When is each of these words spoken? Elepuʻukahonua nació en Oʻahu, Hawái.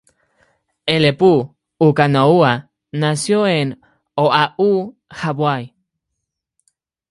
Elepuʻukahonua 0.93 2.51
nació 3.01 3.39
en 3.59 3.67
Oʻahu, 4.23 4.69
Hawái. 5.21 5.63